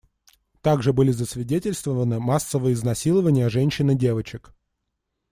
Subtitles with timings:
[0.63, 4.51] Также были засвидетельствованы массовые изнасилования женщин и девочек.